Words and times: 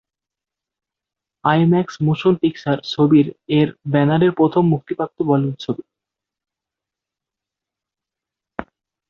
IMAX 1.43 1.95
motion 2.05 2.33
picture 2.41 2.77
ছবির 2.91 3.27
এর 3.59 3.67
ব্যানারে 3.93 4.27
প্রথম 4.39 4.63
মুক্তিপ্রাপ্ত 4.73 5.17
বলিউড 5.29 5.57
ছবি। 5.59 5.83